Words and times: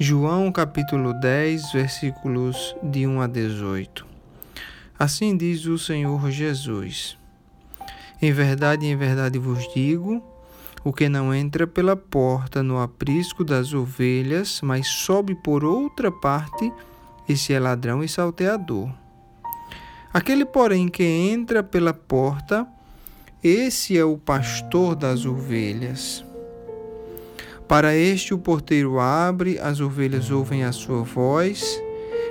João 0.00 0.52
capítulo 0.52 1.12
10, 1.12 1.72
versículos 1.72 2.76
de 2.84 3.04
1 3.04 3.20
a 3.20 3.26
18. 3.26 4.06
Assim 4.96 5.36
diz 5.36 5.66
o 5.66 5.76
Senhor 5.76 6.30
Jesus: 6.30 7.18
Em 8.22 8.30
verdade, 8.30 8.86
em 8.86 8.96
verdade 8.96 9.40
vos 9.40 9.68
digo, 9.74 10.22
o 10.84 10.92
que 10.92 11.08
não 11.08 11.34
entra 11.34 11.66
pela 11.66 11.96
porta 11.96 12.62
no 12.62 12.80
aprisco 12.80 13.42
das 13.42 13.74
ovelhas, 13.74 14.60
mas 14.62 14.86
sobe 14.86 15.34
por 15.34 15.64
outra 15.64 16.12
parte, 16.12 16.72
esse 17.28 17.52
é 17.52 17.58
ladrão 17.58 18.00
e 18.00 18.08
salteador. 18.08 18.88
Aquele, 20.14 20.44
porém, 20.44 20.86
que 20.86 21.02
entra 21.02 21.60
pela 21.60 21.92
porta, 21.92 22.64
esse 23.42 23.98
é 23.98 24.04
o 24.04 24.16
pastor 24.16 24.94
das 24.94 25.24
ovelhas. 25.24 26.24
Para 27.68 27.94
este 27.94 28.32
o 28.32 28.38
porteiro 28.38 28.98
abre, 28.98 29.58
as 29.58 29.78
ovelhas 29.78 30.30
ouvem 30.30 30.64
a 30.64 30.72
sua 30.72 31.02
voz. 31.02 31.78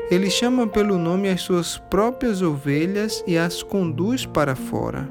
Ele 0.09 0.31
chama 0.31 0.65
pelo 0.65 0.97
nome 0.97 1.29
as 1.29 1.41
suas 1.41 1.77
próprias 1.77 2.41
ovelhas 2.41 3.23
e 3.27 3.37
as 3.37 3.61
conduz 3.61 4.25
para 4.25 4.55
fora. 4.55 5.07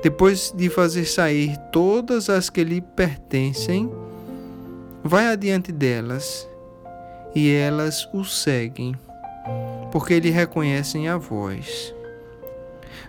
Depois 0.00 0.54
de 0.56 0.70
fazer 0.70 1.06
sair 1.06 1.56
todas 1.72 2.30
as 2.30 2.48
que 2.48 2.62
lhe 2.62 2.80
pertencem, 2.80 3.90
vai 5.02 5.26
adiante 5.26 5.72
delas, 5.72 6.48
e 7.34 7.50
elas 7.50 8.08
o 8.12 8.22
seguem, 8.22 8.94
porque 9.90 10.20
lhe 10.20 10.30
reconhecem 10.30 11.08
a 11.08 11.16
voz. 11.16 11.92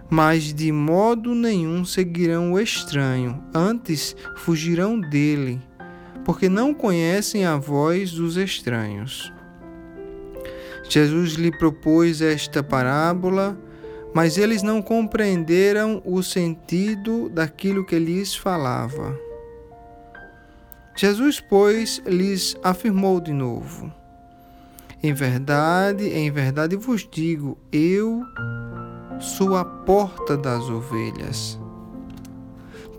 Mas 0.09 0.51
de 0.51 0.71
modo 0.71 1.35
nenhum 1.35 1.85
seguirão 1.85 2.53
o 2.53 2.59
estranho, 2.59 3.43
antes 3.53 4.15
fugirão 4.37 4.99
dele 4.99 5.61
porque 6.25 6.49
não 6.49 6.73
conhecem 6.73 7.45
a 7.45 7.55
voz 7.55 8.11
dos 8.11 8.35
estranhos. 8.35 9.31
Jesus 10.89 11.33
lhe 11.33 11.51
propôs 11.51 12.21
esta 12.21 12.63
parábola, 12.63 13.57
mas 14.13 14.37
eles 14.37 14.63
não 14.63 14.81
compreenderam 14.81 16.01
o 16.03 16.21
sentido 16.23 17.29
daquilo 17.29 17.85
que 17.85 17.99
lhes 17.99 18.35
falava. 18.35 19.17
Jesus, 20.95 21.39
pois, 21.39 22.01
lhes 22.05 22.55
afirmou 22.63 23.19
de 23.19 23.33
novo: 23.33 23.93
Em 25.03 25.13
verdade, 25.13 26.07
em 26.07 26.31
verdade 26.31 26.75
vos 26.75 27.07
digo, 27.09 27.57
eu 27.71 28.23
sou 29.19 29.55
a 29.55 29.65
porta 29.65 30.37
das 30.37 30.63
ovelhas. 30.69 31.59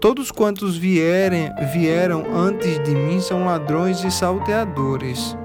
Todos 0.01 0.31
quantos 0.31 0.77
vierem, 0.77 1.51
vieram 1.73 2.25
antes 2.35 2.83
de 2.85 2.95
mim 2.95 3.21
são 3.21 3.47
ladrões 3.47 4.05
e 4.05 4.11
salteadores, 4.11 5.37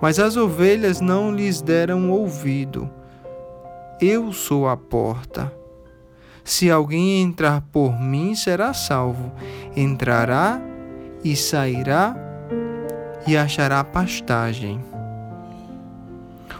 mas 0.00 0.18
as 0.18 0.36
ovelhas 0.36 1.00
não 1.00 1.34
lhes 1.34 1.60
deram 1.60 2.10
ouvido. 2.10 2.90
Eu 4.00 4.32
sou 4.32 4.68
a 4.68 4.76
porta. 4.76 5.52
Se 6.42 6.70
alguém 6.70 7.20
entrar 7.22 7.60
por 7.60 8.00
mim, 8.00 8.34
será 8.34 8.72
salvo. 8.72 9.30
Entrará 9.76 10.60
e 11.22 11.36
sairá 11.36 12.16
e 13.26 13.36
achará 13.36 13.84
pastagem. 13.84 14.80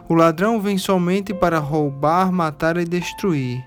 O 0.07 0.15
ladrão 0.15 0.61
vem 0.61 0.77
somente 0.77 1.33
para 1.33 1.59
roubar, 1.59 2.31
matar 2.31 2.77
e 2.77 2.85
destruir. 2.85 3.65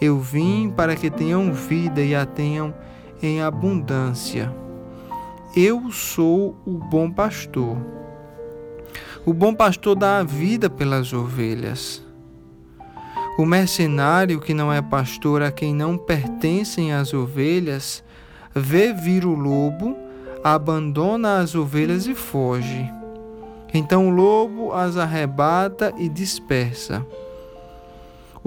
Eu 0.00 0.20
vim 0.20 0.70
para 0.70 0.94
que 0.94 1.10
tenham 1.10 1.52
vida 1.52 2.00
e 2.02 2.14
a 2.14 2.24
tenham 2.24 2.72
em 3.22 3.42
abundância. 3.42 4.52
Eu 5.56 5.90
sou 5.90 6.56
o 6.64 6.72
bom 6.72 7.10
pastor. 7.10 7.76
O 9.26 9.32
bom 9.32 9.52
pastor 9.52 9.96
dá 9.96 10.18
a 10.18 10.22
vida 10.22 10.70
pelas 10.70 11.12
ovelhas. 11.12 12.02
O 13.36 13.44
mercenário 13.44 14.40
que 14.40 14.54
não 14.54 14.72
é 14.72 14.80
pastor, 14.80 15.42
a 15.42 15.50
quem 15.50 15.74
não 15.74 15.98
pertencem 15.98 16.92
as 16.92 17.12
ovelhas, 17.12 18.02
vê 18.54 18.92
vir 18.92 19.24
o 19.24 19.34
lobo, 19.34 19.96
abandona 20.42 21.38
as 21.38 21.54
ovelhas 21.54 22.06
e 22.06 22.14
foge. 22.14 22.90
Então 23.72 24.08
o 24.08 24.10
lobo 24.10 24.72
as 24.72 24.96
arrebata 24.96 25.92
e 25.98 26.08
dispersa. 26.08 27.04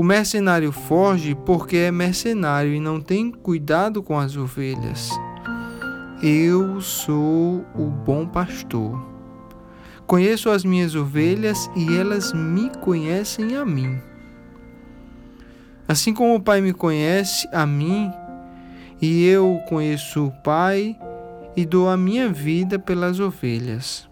O 0.01 0.03
mercenário 0.03 0.71
foge 0.71 1.35
porque 1.35 1.77
é 1.77 1.91
mercenário 1.91 2.73
e 2.73 2.79
não 2.79 2.99
tem 2.99 3.31
cuidado 3.31 4.01
com 4.01 4.17
as 4.17 4.35
ovelhas. 4.35 5.11
Eu 6.23 6.81
sou 6.81 7.63
o 7.75 7.85
bom 7.85 8.25
pastor. 8.25 8.99
Conheço 10.07 10.49
as 10.49 10.65
minhas 10.65 10.95
ovelhas 10.95 11.69
e 11.75 11.95
elas 11.95 12.33
me 12.33 12.71
conhecem 12.79 13.55
a 13.55 13.63
mim. 13.63 14.01
Assim 15.87 16.15
como 16.15 16.33
o 16.33 16.41
Pai 16.41 16.61
me 16.61 16.73
conhece 16.73 17.47
a 17.53 17.63
mim, 17.67 18.11
e 18.99 19.23
eu 19.27 19.61
conheço 19.69 20.25
o 20.25 20.31
Pai 20.41 20.97
e 21.55 21.63
dou 21.63 21.87
a 21.87 21.95
minha 21.95 22.27
vida 22.27 22.79
pelas 22.79 23.19
ovelhas. 23.19 24.09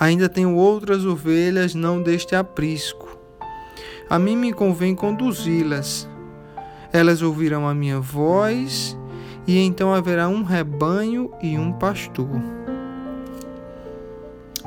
Ainda 0.00 0.28
tenho 0.28 0.56
outras 0.56 1.06
ovelhas 1.06 1.76
não 1.76 2.02
deste 2.02 2.34
aprisco 2.34 3.11
a 4.12 4.18
mim 4.18 4.36
me 4.36 4.52
convém 4.52 4.94
conduzi-las. 4.94 6.06
Elas 6.92 7.22
ouvirão 7.22 7.66
a 7.66 7.72
minha 7.72 7.98
voz, 7.98 8.94
e 9.46 9.58
então 9.58 9.94
haverá 9.94 10.28
um 10.28 10.42
rebanho 10.42 11.30
e 11.42 11.56
um 11.56 11.72
pastor. 11.72 12.28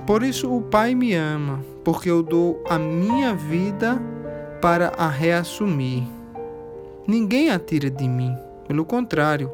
Por 0.07 0.23
isso 0.23 0.51
o 0.51 0.63
Pai 0.63 0.95
me 0.95 1.13
ama, 1.13 1.63
porque 1.83 2.09
eu 2.09 2.23
dou 2.23 2.59
a 2.67 2.79
minha 2.79 3.35
vida 3.35 4.01
para 4.63 4.87
a 4.97 5.07
reassumir. 5.07 6.01
Ninguém 7.05 7.51
a 7.51 7.59
tira 7.59 7.91
de 7.91 8.07
mim, 8.07 8.35
pelo 8.67 8.83
contrário, 8.83 9.51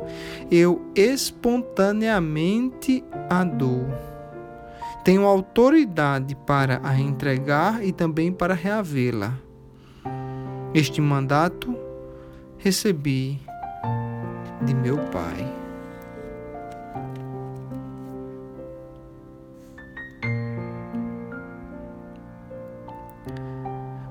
eu 0.50 0.82
espontaneamente 0.96 3.04
a 3.30 3.44
dou. 3.44 3.90
Tenho 5.04 5.26
autoridade 5.26 6.34
para 6.48 6.80
a 6.82 6.98
entregar 6.98 7.84
e 7.84 7.92
também 7.92 8.32
para 8.32 8.54
reavê-la. 8.54 9.51
Este 10.74 11.02
mandato 11.02 11.78
recebi 12.58 13.38
de 14.66 14.74
meu 14.74 14.98
Pai. 15.10 15.46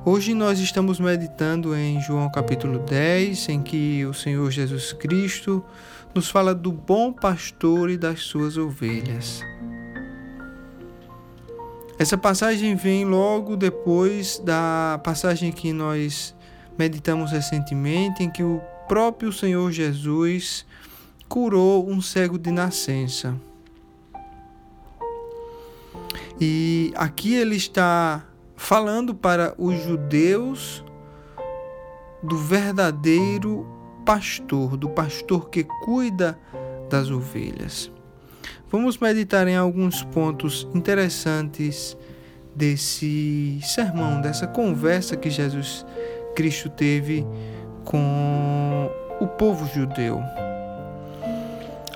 Hoje 0.05 0.35
nós 0.35 0.59
estamos 0.59 1.01
meditando 1.01 1.75
em 1.75 1.99
João 2.03 2.31
capítulo 2.31 2.79
10, 2.81 3.49
em 3.49 3.63
que 3.63 4.05
o 4.05 4.13
Senhor 4.13 4.51
Jesus 4.51 4.93
Cristo 4.93 5.65
nos 6.15 6.29
fala 6.29 6.55
do 6.55 6.71
bom 6.71 7.11
pastor 7.11 7.89
e 7.89 7.97
das 7.97 8.21
suas 8.21 8.59
ovelhas. 8.59 9.41
Essa 11.99 12.19
passagem 12.19 12.75
vem 12.75 13.07
logo 13.07 13.57
depois 13.57 14.39
da 14.39 15.01
passagem 15.03 15.51
que 15.51 15.73
nós 15.73 16.35
meditamos 16.81 17.31
recentemente 17.31 18.23
em 18.23 18.31
que 18.31 18.43
o 18.43 18.59
próprio 18.89 19.31
Senhor 19.31 19.71
Jesus 19.71 20.65
curou 21.29 21.87
um 21.87 22.01
cego 22.01 22.39
de 22.39 22.51
nascença. 22.51 23.37
E 26.41 26.91
aqui 26.97 27.35
ele 27.35 27.57
está 27.57 28.25
falando 28.57 29.15
para 29.15 29.55
os 29.59 29.79
judeus 29.83 30.83
do 32.23 32.39
verdadeiro 32.39 33.67
pastor, 34.07 34.75
do 34.79 34.89
pastor 34.89 35.51
que 35.51 35.65
cuida 35.85 36.39
das 36.89 37.11
ovelhas. 37.11 37.93
Vamos 38.71 38.97
meditar 38.97 39.47
em 39.47 39.55
alguns 39.55 40.03
pontos 40.03 40.67
interessantes 40.75 41.95
desse 42.57 43.61
sermão, 43.63 44.23
dessa 44.23 44.47
conversa 44.47 45.15
que 45.15 45.29
Jesus 45.29 45.85
Cristo 46.35 46.69
teve 46.69 47.27
com 47.85 48.91
o 49.21 49.27
povo 49.27 49.69
judeu. 49.75 50.21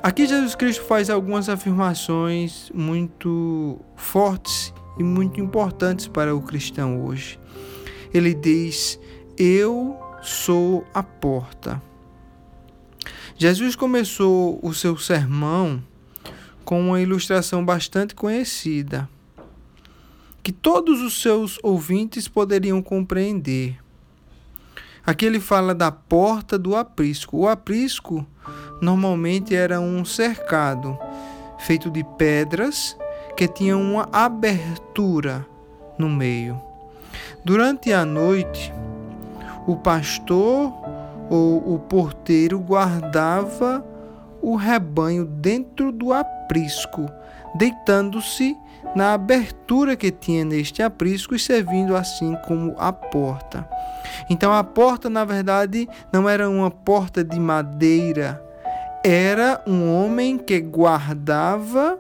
Aqui 0.03 0.27
Jesus 0.27 0.55
Cristo 0.55 0.85
faz 0.85 1.09
algumas 1.09 1.49
afirmações 1.49 2.71
muito 2.75 3.81
fortes 3.97 4.73
e 4.99 5.03
muito 5.03 5.41
importantes 5.41 6.07
para 6.07 6.37
o 6.37 6.43
cristão 6.43 7.05
hoje. 7.05 7.39
Ele 8.13 8.35
diz: 8.35 9.01
Eu 9.39 9.99
sou 10.21 10.85
a 10.93 11.03
porta. 11.03 11.83
Jesus 13.37 13.75
começou 13.75 14.61
o 14.63 14.73
seu 14.73 14.97
sermão 14.97 15.83
com 16.65 16.81
uma 16.81 17.01
ilustração 17.01 17.65
bastante 17.65 18.15
conhecida, 18.15 19.09
que 20.43 20.53
todos 20.53 21.01
os 21.03 21.21
seus 21.21 21.59
ouvintes 21.63 22.29
poderiam 22.29 22.81
compreender. 22.81 23.84
Aqui 25.07 25.27
ele 25.27 25.41
fala 25.41 25.75
da 25.75 25.93
porta 25.93 26.59
do 26.59 26.75
aprisco. 26.75 27.37
O 27.37 27.49
aprisco 27.49 28.27
normalmente 28.81 29.55
era 29.55 29.81
um 29.81 30.05
cercado 30.05 30.99
feito 31.59 31.91
de 31.91 32.03
pedras 32.17 32.97
que 33.37 33.47
tinha 33.47 33.77
uma 33.77 34.09
abertura 34.13 35.47
no 35.99 36.09
meio. 36.09 36.61
Durante 37.45 37.93
a 37.93 38.05
noite, 38.05 38.73
o 39.67 39.77
pastor 39.77 40.73
ou 41.29 41.75
o 41.75 41.79
porteiro 41.79 42.59
guardava 42.59 43.85
o 44.41 44.57
rebanho 44.57 45.25
dentro 45.25 45.91
do 45.91 46.13
aprisco, 46.13 47.11
deitando-se 47.55 48.57
na 48.95 49.15
abertura 49.15 49.97
que 49.97 50.11
tinha 50.11 50.45
neste 50.45 50.83
aprisco 50.83 51.35
e 51.35 51.39
servindo 51.39 51.97
assim 51.97 52.37
como 52.47 52.75
a 52.79 52.93
porta. 52.93 53.69
Então 54.31 54.53
a 54.53 54.63
porta, 54.63 55.11
na 55.11 55.25
verdade, 55.25 55.89
não 56.13 56.29
era 56.29 56.49
uma 56.49 56.71
porta 56.71 57.25
de 57.25 57.39
madeira, 57.39 58.43
era 59.03 59.63
um 59.67 59.93
homem 59.93 60.39
que 60.39 60.61
guardava 60.61 61.99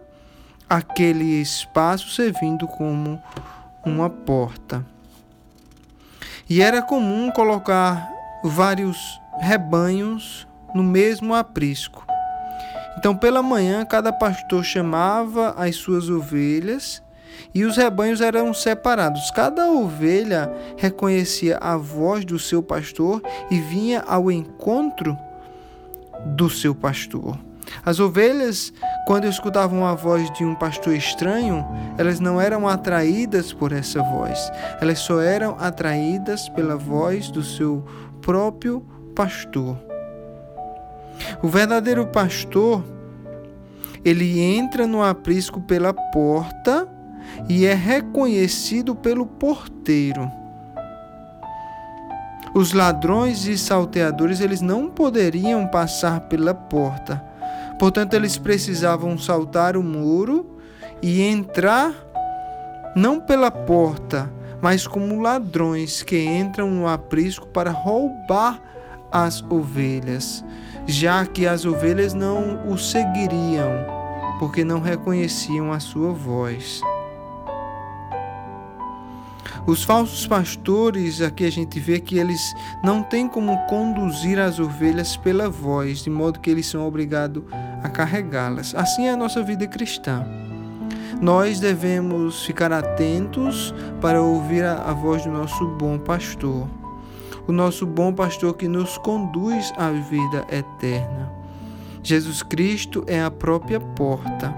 aquele 0.68 1.40
espaço 1.40 2.10
servindo 2.10 2.66
como 2.66 3.20
uma 3.84 4.08
porta. 4.08 4.84
E 6.48 6.62
era 6.62 6.82
comum 6.82 7.30
colocar 7.30 8.10
vários 8.42 9.20
rebanhos 9.40 10.46
no 10.74 10.82
mesmo 10.82 11.34
aprisco. 11.34 12.04
Então, 12.96 13.14
pela 13.16 13.42
manhã, 13.42 13.84
cada 13.84 14.12
pastor 14.12 14.64
chamava 14.64 15.50
as 15.56 15.76
suas 15.76 16.08
ovelhas 16.08 17.02
e 17.54 17.64
os 17.64 17.76
rebanhos 17.76 18.20
eram 18.20 18.52
separados. 18.54 19.30
Cada 19.30 19.70
ovelha 19.70 20.52
reconhecia 20.76 21.58
a 21.58 21.76
voz 21.76 22.24
do 22.24 22.38
seu 22.38 22.62
pastor 22.62 23.22
e 23.50 23.60
vinha 23.60 24.02
ao 24.06 24.30
encontro 24.30 25.16
do 26.24 26.48
seu 26.48 26.74
pastor. 26.74 27.38
As 27.84 27.98
ovelhas, 27.98 28.72
quando 29.06 29.26
escutavam 29.26 29.86
a 29.86 29.94
voz 29.94 30.30
de 30.32 30.44
um 30.44 30.54
pastor 30.54 30.94
estranho, 30.94 31.66
elas 31.96 32.20
não 32.20 32.40
eram 32.40 32.68
atraídas 32.68 33.52
por 33.52 33.72
essa 33.72 34.02
voz, 34.02 34.50
elas 34.80 34.98
só 34.98 35.20
eram 35.20 35.56
atraídas 35.58 36.48
pela 36.50 36.76
voz 36.76 37.30
do 37.30 37.42
seu 37.42 37.84
próprio 38.20 38.80
pastor. 39.14 39.93
O 41.42 41.48
verdadeiro 41.48 42.06
pastor, 42.06 42.82
ele 44.04 44.40
entra 44.40 44.86
no 44.86 45.02
aprisco 45.02 45.60
pela 45.60 45.92
porta 45.92 46.88
e 47.48 47.66
é 47.66 47.74
reconhecido 47.74 48.94
pelo 48.94 49.26
porteiro. 49.26 50.30
Os 52.54 52.72
ladrões 52.72 53.46
e 53.46 53.58
salteadores, 53.58 54.40
eles 54.40 54.60
não 54.60 54.88
poderiam 54.88 55.66
passar 55.66 56.20
pela 56.20 56.54
porta. 56.54 57.22
Portanto, 57.78 58.14
eles 58.14 58.38
precisavam 58.38 59.18
saltar 59.18 59.76
o 59.76 59.82
muro 59.82 60.58
e 61.02 61.20
entrar 61.20 61.92
não 62.94 63.20
pela 63.20 63.50
porta, 63.50 64.30
mas 64.62 64.86
como 64.86 65.20
ladrões 65.20 66.02
que 66.04 66.24
entram 66.24 66.70
no 66.70 66.86
aprisco 66.86 67.48
para 67.48 67.72
roubar 67.72 68.60
as 69.10 69.42
ovelhas, 69.42 70.44
já 70.86 71.24
que 71.26 71.46
as 71.46 71.64
ovelhas 71.64 72.14
não 72.14 72.68
o 72.68 72.76
seguiriam, 72.76 73.72
porque 74.38 74.64
não 74.64 74.80
reconheciam 74.80 75.72
a 75.72 75.80
sua 75.80 76.12
voz. 76.12 76.80
Os 79.66 79.82
falsos 79.82 80.26
pastores, 80.26 81.22
aqui 81.22 81.46
a 81.46 81.50
gente 81.50 81.80
vê 81.80 81.98
que 81.98 82.18
eles 82.18 82.54
não 82.82 83.02
têm 83.02 83.26
como 83.26 83.56
conduzir 83.66 84.38
as 84.38 84.58
ovelhas 84.58 85.16
pela 85.16 85.48
voz, 85.48 86.00
de 86.00 86.10
modo 86.10 86.38
que 86.38 86.50
eles 86.50 86.66
são 86.66 86.86
obrigados 86.86 87.42
a 87.82 87.88
carregá-las. 87.88 88.74
Assim 88.74 89.06
é 89.06 89.12
a 89.12 89.16
nossa 89.16 89.42
vida 89.42 89.66
cristã. 89.66 90.26
Nós 91.18 91.60
devemos 91.60 92.44
ficar 92.44 92.72
atentos 92.72 93.74
para 94.02 94.20
ouvir 94.20 94.64
a, 94.64 94.82
a 94.82 94.92
voz 94.92 95.24
do 95.24 95.30
nosso 95.30 95.66
bom 95.78 95.98
pastor, 95.98 96.68
o 97.46 97.52
nosso 97.52 97.86
bom 97.86 98.12
pastor 98.12 98.54
que 98.54 98.68
nos 98.68 98.98
conduz 98.98 99.72
à 99.76 99.90
vida 99.90 100.44
eterna. 100.50 101.32
Jesus 102.02 102.42
Cristo 102.42 103.04
é 103.06 103.22
a 103.22 103.30
própria 103.30 103.80
porta. 103.80 104.54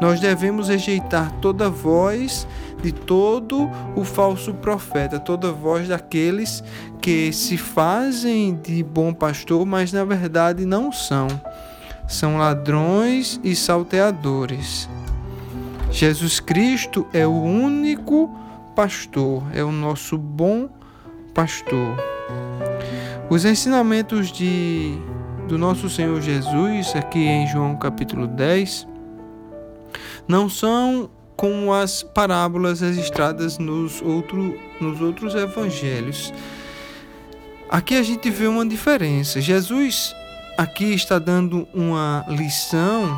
Nós 0.00 0.20
devemos 0.20 0.68
rejeitar 0.68 1.32
toda 1.40 1.70
voz 1.70 2.46
de 2.82 2.92
todo 2.92 3.70
o 3.94 4.04
falso 4.04 4.52
profeta, 4.54 5.18
toda 5.18 5.52
voz 5.52 5.88
daqueles 5.88 6.62
que 7.00 7.32
se 7.32 7.56
fazem 7.56 8.54
de 8.62 8.82
bom 8.82 9.12
pastor, 9.12 9.64
mas 9.64 9.92
na 9.92 10.04
verdade 10.04 10.66
não 10.66 10.92
são. 10.92 11.28
São 12.06 12.36
ladrões 12.36 13.40
e 13.42 13.56
salteadores. 13.56 14.88
Jesus 15.90 16.40
Cristo 16.40 17.06
é 17.12 17.26
o 17.26 17.42
único 17.42 18.30
pastor, 18.74 19.42
é 19.54 19.64
o 19.64 19.72
nosso 19.72 20.18
bom 20.18 20.68
pastor. 21.36 21.94
Os 23.28 23.44
ensinamentos 23.44 24.32
de, 24.32 24.96
do 25.46 25.58
nosso 25.58 25.90
Senhor 25.90 26.18
Jesus, 26.22 26.96
aqui 26.96 27.18
em 27.18 27.46
João 27.46 27.76
capítulo 27.76 28.26
10, 28.26 28.88
não 30.26 30.48
são 30.48 31.10
como 31.36 31.74
as 31.74 32.02
parábolas 32.02 32.80
registradas 32.80 33.58
nos, 33.58 34.00
outro, 34.00 34.58
nos 34.80 34.98
outros 35.02 35.34
evangelhos. 35.34 36.32
Aqui 37.68 37.96
a 37.96 38.02
gente 38.02 38.30
vê 38.30 38.46
uma 38.46 38.64
diferença. 38.64 39.38
Jesus 39.38 40.14
aqui 40.56 40.94
está 40.94 41.18
dando 41.18 41.68
uma 41.74 42.24
lição 42.28 43.14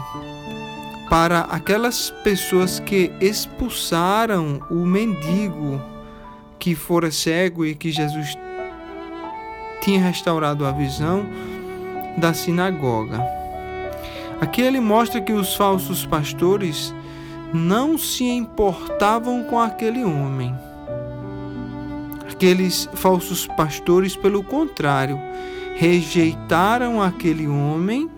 para 1.09 1.43
aquelas 1.43 2.11
pessoas 2.25 2.81
que 2.81 3.13
expulsaram 3.21 4.61
o 4.69 4.85
mendigo 4.85 5.81
que 6.59 6.75
fora 6.75 7.11
cego 7.11 7.65
e 7.65 7.75
que 7.75 7.91
Jesus 7.91 8.37
tinha 9.81 10.01
restaurado 10.01 10.67
a 10.67 10.73
visão 10.73 11.27
da 12.17 12.35
sinagoga. 12.35 13.23
Aqui 14.41 14.61
ele 14.61 14.81
mostra 14.81 15.21
que 15.21 15.33
os 15.33 15.55
falsos 15.55 16.05
pastores 16.07 16.95
não 17.53 17.97
se 17.97 18.25
importavam 18.25 19.45
com 19.45 19.59
aquele 19.59 20.05
homem. 20.05 20.55
Aqueles 22.31 22.89
falsos 22.95 23.47
pastores, 23.47 24.15
pelo 24.15 24.43
contrário, 24.45 25.19
rejeitaram 25.75 27.03
aquele 27.03 27.49
homem 27.49 28.09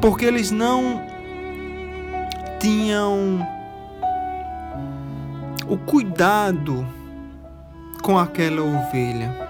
porque 0.00 0.24
eles 0.24 0.50
não 0.50 1.02
tinham 2.60 3.46
o 5.68 5.76
cuidado 5.76 6.86
com 8.02 8.18
aquela 8.18 8.62
ovelha. 8.62 9.48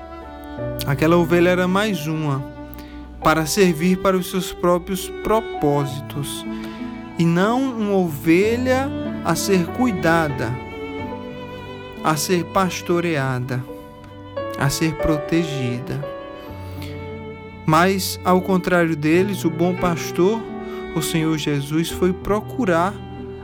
Aquela 0.87 1.17
ovelha 1.17 1.51
era 1.51 1.69
mais 1.69 2.07
uma 2.07 2.45
para 3.23 3.47
servir 3.47 3.99
para 3.99 4.17
os 4.17 4.31
seus 4.31 4.53
próprios 4.53 5.09
propósitos 5.23 6.45
e 7.19 7.25
não 7.25 7.71
uma 7.73 7.95
ovelha 7.95 8.89
a 9.25 9.35
ser 9.35 9.67
cuidada, 9.67 10.53
a 12.03 12.17
ser 12.17 12.45
pastoreada, 12.47 13.63
a 14.59 14.69
ser 14.69 14.95
protegida. 14.97 16.05
Mas, 17.65 18.19
ao 18.25 18.41
contrário 18.41 18.97
deles, 18.97 19.45
o 19.45 19.51
bom 19.51 19.75
pastor, 19.75 20.41
o 20.97 21.03
Senhor 21.03 21.37
Jesus, 21.37 21.91
foi 21.91 22.13
procurar 22.13 22.95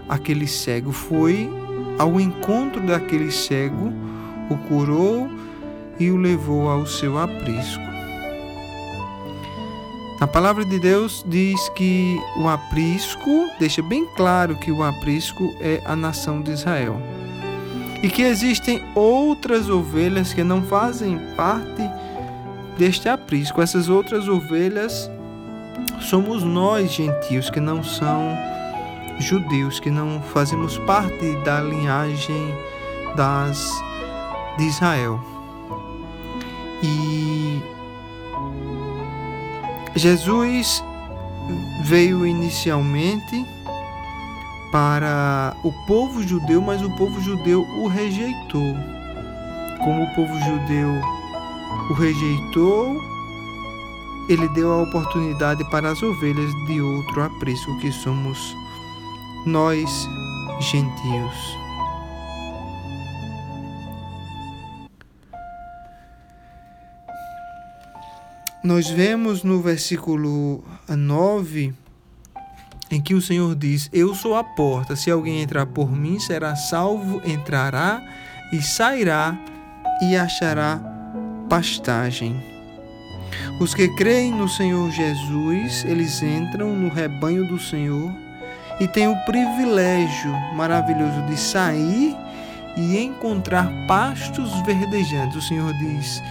aquele 0.09 0.47
cego, 0.47 0.93
foi 0.93 1.51
ao 1.99 2.21
encontro 2.21 2.81
daquele 2.81 3.31
cego, 3.31 3.93
o 4.51 4.57
curou 4.69 5.29
e 5.99 6.11
o 6.11 6.17
levou 6.17 6.69
ao 6.69 6.87
seu 6.87 7.19
aprisco. 7.19 7.83
A 10.21 10.27
palavra 10.27 10.65
de 10.65 10.79
Deus 10.79 11.25
diz 11.27 11.69
que 11.71 12.19
o 12.37 12.49
aprisco, 12.49 13.49
deixa 13.59 13.83
bem 13.83 14.07
claro 14.17 14.57
que 14.57 14.71
o 14.71 14.83
aprisco 14.83 15.53
é 15.61 15.83
a 15.85 15.95
nação 15.95 16.41
de 16.41 16.53
Israel. 16.53 16.97
E 18.03 18.09
que 18.09 18.23
existem 18.23 18.83
outras 18.95 19.69
ovelhas 19.69 20.33
que 20.33 20.45
não 20.45 20.63
fazem 20.63 21.19
parte 21.37 21.83
deste 22.79 23.09
aprisco. 23.09 23.61
Essas 23.61 23.89
outras 23.89 24.29
ovelhas 24.29 25.11
somos 26.01 26.43
nós, 26.43 26.93
gentios, 26.93 27.51
que 27.51 27.61
não 27.61 27.83
são 27.83 28.37
judeus, 29.19 29.81
que 29.81 29.91
não 29.91 30.21
fazemos 30.21 30.79
parte 30.79 31.37
da 31.45 31.61
linhagem 31.61 32.55
das 33.17 33.71
de 34.57 34.65
Israel. 34.65 35.21
E 36.83 37.63
Jesus 39.97 40.83
veio 41.85 42.27
inicialmente 42.27 43.47
para 44.73 45.57
o 45.63 45.73
povo 45.87 46.23
judeu, 46.23 46.61
mas 46.61 46.83
o 46.83 46.91
povo 46.97 47.21
judeu 47.21 47.63
o 47.63 47.87
rejeitou. 47.87 48.75
Como 49.83 50.03
o 50.03 50.15
povo 50.15 50.35
judeu 50.41 50.91
o 51.91 51.95
rejeitou, 51.95 53.01
ele 54.29 54.49
deu 54.49 54.73
a 54.73 54.83
oportunidade 54.83 55.63
para 55.71 55.91
as 55.91 56.03
ovelhas 56.03 56.51
de 56.67 56.81
outro 56.81 57.23
aprisco 57.23 57.79
que 57.79 57.93
somos 57.93 58.57
nós, 59.47 60.09
gentios. 60.61 61.65
Nós 68.63 68.89
vemos 68.89 69.43
no 69.43 69.61
versículo 69.61 70.65
9 70.89 71.75
em 72.91 73.01
que 73.01 73.15
o 73.15 73.21
Senhor 73.21 73.55
diz: 73.55 73.91
Eu 73.93 74.15
sou 74.15 74.35
a 74.35 74.43
porta, 74.43 74.97
se 74.97 75.11
alguém 75.11 75.43
entrar 75.43 75.67
por 75.67 75.93
mim, 75.93 76.19
será 76.19 76.57
salvo, 76.57 77.21
entrará 77.27 78.03
e 78.53 78.63
sairá 78.63 79.39
e 80.01 80.17
achará 80.17 80.81
pastagem. 81.49 82.43
Os 83.61 83.75
que 83.75 83.89
creem 83.97 84.33
no 84.33 84.49
Senhor 84.49 84.91
Jesus, 84.91 85.85
eles 85.85 86.23
entram 86.23 86.75
no 86.75 86.89
rebanho 86.89 87.47
do 87.47 87.59
Senhor 87.59 88.24
e 88.81 88.89
têm 88.89 89.09
o 89.09 89.17
privilégio 89.25 90.33
maravilhoso 90.55 91.23
de 91.23 91.37
sair 91.37 92.17
e 92.77 92.99
encontrar 92.99 93.69
pastos 93.87 94.51
verdejantes. 94.63 95.37
O 95.37 95.43
Senhor 95.43 95.73
diz: 95.75 96.23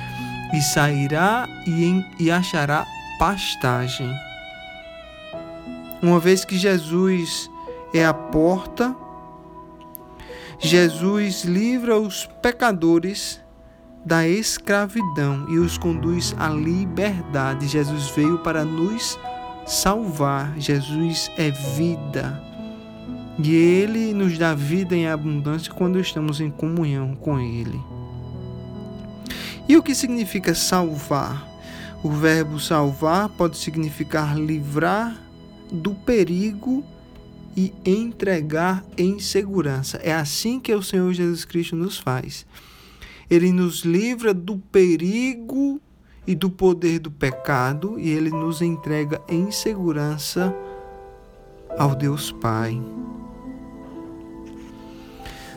e 0.54 0.62
sairá 0.62 1.48
e, 1.66 1.84
em, 1.84 2.06
e 2.20 2.30
achará 2.30 2.86
pastagem. 3.18 4.14
Uma 6.02 6.20
vez 6.20 6.46
que 6.46 6.58
Jesus 6.58 7.50
é 7.94 8.06
a 8.06 8.14
porta, 8.14 8.96
Jesus 10.60 11.44
livra 11.44 11.98
os 11.98 12.26
pecadores 12.42 13.42
da 14.06 14.28
escravidão 14.28 15.46
e 15.50 15.58
os 15.58 15.78
conduz 15.78 16.36
à 16.38 16.50
liberdade. 16.50 17.68
Jesus 17.68 18.10
veio 18.10 18.40
para 18.40 18.64
nos 18.64 19.18
salvar. 19.66 20.60
Jesus 20.60 21.32
é 21.38 21.52
vida. 21.52 22.42
E 23.44 23.54
ele 23.54 24.14
nos 24.14 24.38
dá 24.38 24.54
vida 24.54 24.96
em 24.96 25.08
abundância 25.08 25.74
quando 25.74 26.00
estamos 26.00 26.40
em 26.40 26.52
comunhão 26.52 27.16
com 27.16 27.40
ele. 27.40 27.80
E 29.68 29.78
o 29.78 29.84
que 29.84 29.96
significa 29.96 30.54
salvar? 30.54 31.48
O 32.04 32.10
verbo 32.10 32.60
salvar 32.60 33.30
pode 33.30 33.58
significar 33.58 34.38
livrar 34.38 35.18
do 35.72 35.96
perigo 35.96 36.84
e 37.56 37.74
entregar 37.86 38.84
em 38.98 39.20
segurança. 39.20 39.98
É 39.98 40.14
assim 40.14 40.60
que 40.60 40.74
o 40.74 40.84
Senhor 40.84 41.12
Jesus 41.14 41.46
Cristo 41.46 41.76
nos 41.76 41.98
faz. 41.98 42.46
Ele 43.30 43.52
nos 43.52 43.80
livra 43.80 44.34
do 44.34 44.58
perigo 44.58 45.82
e 46.26 46.36
do 46.36 46.50
poder 46.50 47.00
do 47.00 47.12
pecado 47.12 48.00
e 48.00 48.10
ele 48.10 48.30
nos 48.30 48.62
entrega 48.62 49.22
em 49.28 49.52
segurança 49.52 50.56
ao 51.78 51.96
Deus 51.96 52.32
Pai. 52.32 52.82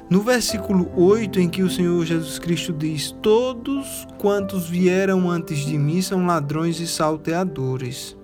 No 0.08 0.22
versículo 0.22 0.88
8, 0.96 1.40
em 1.40 1.48
que 1.48 1.62
o 1.62 1.70
Senhor 1.70 2.04
Jesus 2.04 2.38
Cristo 2.38 2.72
diz: 2.72 3.10
Todos 3.20 4.06
quantos 4.18 4.68
vieram 4.68 5.28
antes 5.28 5.58
de 5.58 5.76
mim 5.76 6.00
são 6.00 6.26
ladrões 6.26 6.78
e 6.78 6.86
salteadores, 6.86 8.16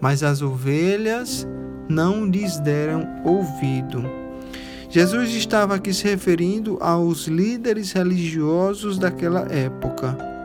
mas 0.00 0.22
as 0.22 0.40
ovelhas 0.40 1.46
não 1.88 2.24
lhes 2.24 2.60
deram 2.60 3.22
ouvido. 3.24 4.04
Jesus 4.88 5.34
estava 5.34 5.74
aqui 5.74 5.92
se 5.92 6.04
referindo 6.04 6.78
aos 6.80 7.26
líderes 7.26 7.90
religiosos 7.90 8.96
daquela 8.96 9.40
época. 9.52 10.35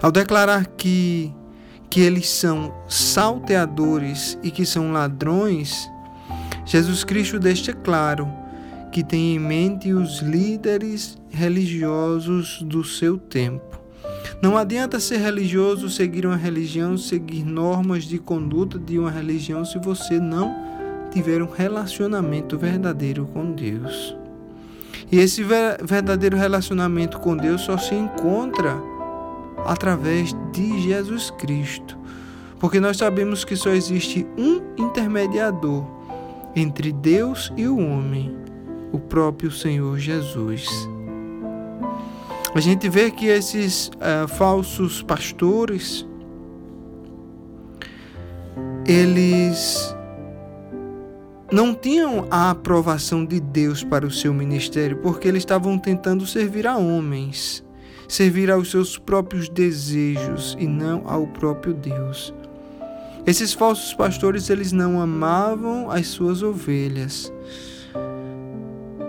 Ao 0.00 0.12
declarar 0.12 0.66
que, 0.66 1.32
que 1.88 2.00
eles 2.00 2.28
são 2.28 2.74
salteadores 2.88 4.38
e 4.42 4.50
que 4.50 4.66
são 4.66 4.92
ladrões, 4.92 5.90
Jesus 6.64 7.04
Cristo 7.04 7.38
deixa 7.38 7.72
claro 7.72 8.28
que 8.92 9.04
tem 9.04 9.36
em 9.36 9.38
mente 9.38 9.92
os 9.92 10.20
líderes 10.20 11.18
religiosos 11.30 12.62
do 12.62 12.82
seu 12.82 13.18
tempo. 13.18 13.76
Não 14.42 14.56
adianta 14.56 15.00
ser 15.00 15.18
religioso, 15.18 15.88
seguir 15.88 16.26
uma 16.26 16.36
religião, 16.36 16.96
seguir 16.98 17.44
normas 17.44 18.04
de 18.04 18.18
conduta 18.18 18.78
de 18.78 18.98
uma 18.98 19.10
religião 19.10 19.64
se 19.64 19.78
você 19.78 20.18
não 20.18 20.54
tiver 21.10 21.42
um 21.42 21.50
relacionamento 21.50 22.58
verdadeiro 22.58 23.26
com 23.32 23.52
Deus. 23.52 24.16
E 25.10 25.18
esse 25.18 25.42
verdadeiro 25.42 26.36
relacionamento 26.36 27.18
com 27.20 27.36
Deus 27.36 27.62
só 27.62 27.78
se 27.78 27.94
encontra 27.94 28.76
através 29.64 30.34
de 30.52 30.80
Jesus 30.82 31.30
Cristo. 31.30 31.96
Porque 32.58 32.80
nós 32.80 32.96
sabemos 32.96 33.44
que 33.44 33.56
só 33.56 33.70
existe 33.70 34.26
um 34.36 34.62
intermediador 34.76 35.84
entre 36.54 36.90
Deus 36.90 37.52
e 37.56 37.68
o 37.68 37.78
homem, 37.78 38.34
o 38.92 38.98
próprio 38.98 39.50
Senhor 39.50 39.98
Jesus. 39.98 40.66
A 42.54 42.60
gente 42.60 42.88
vê 42.88 43.10
que 43.10 43.26
esses 43.26 43.88
uh, 43.96 44.26
falsos 44.26 45.02
pastores, 45.02 46.06
eles 48.86 49.94
não 51.52 51.74
tinham 51.74 52.26
a 52.30 52.50
aprovação 52.50 53.26
de 53.26 53.38
Deus 53.38 53.84
para 53.84 54.06
o 54.06 54.10
seu 54.10 54.32
ministério, 54.32 54.96
porque 55.02 55.28
eles 55.28 55.42
estavam 55.42 55.78
tentando 55.78 56.26
servir 56.26 56.66
a 56.66 56.78
homens, 56.78 57.62
servir 58.08 58.50
aos 58.50 58.70
seus 58.70 58.98
próprios 58.98 59.48
desejos 59.48 60.56
e 60.58 60.66
não 60.66 61.02
ao 61.06 61.26
próprio 61.26 61.74
Deus. 61.74 62.32
Esses 63.26 63.52
falsos 63.52 63.92
pastores, 63.92 64.48
eles 64.50 64.70
não 64.70 65.00
amavam 65.00 65.90
as 65.90 66.06
suas 66.06 66.42
ovelhas. 66.42 67.32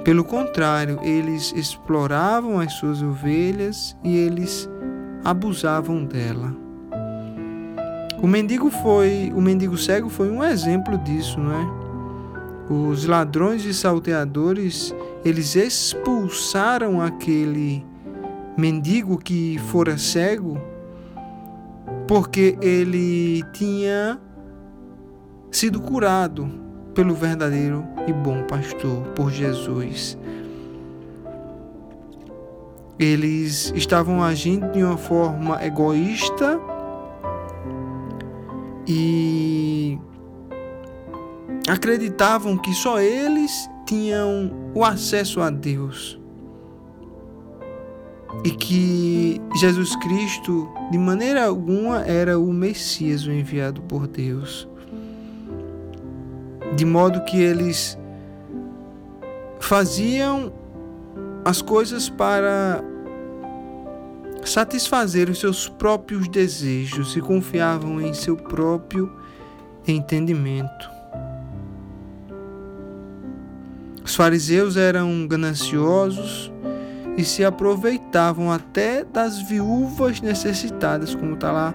Pelo 0.04 0.24
contrário, 0.24 1.00
eles 1.04 1.54
exploravam 1.56 2.60
as 2.60 2.74
suas 2.74 3.02
ovelhas 3.02 3.96
e 4.04 4.18
eles 4.18 4.68
abusavam 5.24 6.04
dela. 6.04 6.56
O 8.20 8.26
mendigo 8.26 8.72
foi, 8.72 9.32
o 9.36 9.42
mendigo 9.42 9.78
cego 9.78 10.10
foi 10.10 10.32
um 10.32 10.44
exemplo 10.44 10.98
disso, 10.98 11.40
não 11.40 11.54
é? 11.54 11.88
Os 12.70 13.06
ladrões 13.06 13.64
e 13.66 13.74
salteadores, 13.74 14.96
eles 15.24 15.56
expulsaram 15.56 17.00
aquele 17.00 17.86
mendigo 18.58 19.20
que 19.20 19.60
fora 19.60 20.00
cego 20.00 20.58
porque 22.08 22.58
ele 22.60 23.44
tinha 23.54 24.20
sido 25.52 25.80
curado 25.80 26.50
pelo 26.96 27.14
verdadeiro 27.14 27.86
e 28.08 28.14
bom 28.14 28.44
pastor, 28.44 29.04
por 29.10 29.30
Jesus. 29.30 30.18
Eles 32.98 33.72
estavam 33.76 34.24
agindo 34.24 34.72
de 34.72 34.84
uma 34.84 34.98
forma 34.98 35.64
egoísta 35.64 36.60
e 38.88 40.00
acreditavam 41.70 42.58
que 42.58 42.74
só 42.74 43.00
eles 43.00 43.70
tinham 43.86 44.52
o 44.74 44.84
acesso 44.84 45.42
a 45.42 45.52
Deus 45.52 46.20
e 48.44 48.52
que 48.52 49.42
Jesus 49.60 49.96
Cristo, 49.98 50.70
de 50.92 50.98
maneira 50.98 51.46
alguma, 51.46 52.02
era 52.02 52.40
o 52.40 52.54
Messias, 52.54 53.26
o 53.26 53.32
enviado 53.32 53.82
por 53.82 54.08
Deus. 54.08 54.68
De 56.76 56.86
modo 56.86 57.24
que 57.24 57.40
eles 57.40 57.98
faziam 59.60 60.54
as 61.44 61.62
coisas 61.62 62.10
para 62.10 62.84
satisfazer 64.46 65.30
os 65.30 65.40
seus 65.40 65.68
próprios 65.68 66.28
desejos 66.28 67.16
e 67.16 67.22
confiavam 67.22 68.02
em 68.02 68.14
seu 68.14 68.36
próprio 68.38 69.12
entendimento. 69.88 70.98
Os 74.04 74.16
fariseus 74.16 74.78
eram 74.78 75.28
gananciosos, 75.28 76.52
e 77.18 77.26
se 77.26 77.44
aproveitavam 77.44 78.52
até 78.52 79.04
das 79.04 79.42
viúvas 79.42 80.22
necessitadas, 80.22 81.16
como 81.16 81.34
está 81.34 81.52
lá 81.52 81.74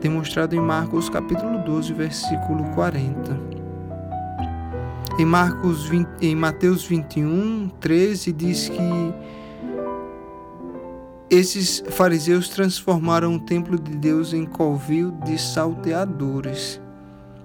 demonstrado 0.00 0.56
em 0.56 0.60
Marcos 0.60 1.08
capítulo 1.08 1.60
12, 1.60 1.92
versículo 1.92 2.64
40. 2.74 3.40
Em, 5.18 5.24
Marcos 5.24 5.84
20, 5.84 6.08
em 6.20 6.34
Mateus 6.34 6.84
21, 6.84 7.70
13 7.78 8.32
diz 8.32 8.68
que 8.68 9.14
esses 11.30 11.84
fariseus 11.90 12.48
transformaram 12.48 13.36
o 13.36 13.40
templo 13.40 13.78
de 13.78 13.96
Deus 13.96 14.32
em 14.32 14.44
covil 14.44 15.12
de 15.24 15.38
salteadores. 15.40 16.80